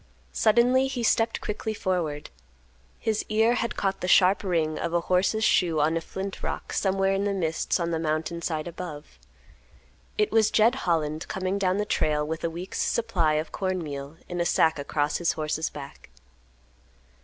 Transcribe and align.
Suddenly 0.33 0.87
he 0.87 1.03
stepped 1.03 1.41
quickly 1.41 1.75
forward. 1.75 2.31
His 2.97 3.23
ear 3.29 3.53
had 3.53 3.75
caught 3.77 4.01
the 4.01 4.07
sharp 4.07 4.43
ring 4.43 4.79
of 4.79 4.95
a 4.95 5.01
horse's 5.01 5.43
shoe 5.43 5.79
on 5.79 5.95
a 5.95 6.01
flint 6.01 6.41
rock 6.41 6.73
somewhere 6.73 7.13
in 7.13 7.23
the 7.23 7.35
mists 7.35 7.79
on 7.79 7.91
the 7.91 7.99
mountain 7.99 8.41
side 8.41 8.67
above. 8.67 9.19
It 10.17 10.31
was 10.31 10.49
Jed 10.49 10.73
Holland 10.73 11.27
coming 11.27 11.59
down 11.59 11.77
the 11.77 11.85
trail 11.85 12.25
with 12.25 12.43
a 12.43 12.49
week's 12.49 12.81
supply 12.81 13.33
of 13.33 13.51
corn 13.51 13.83
meal 13.83 14.17
in 14.27 14.41
a 14.41 14.43
sack 14.45 14.79
across 14.79 15.17
his 15.17 15.33
horse's 15.33 15.69
back. 15.69 16.09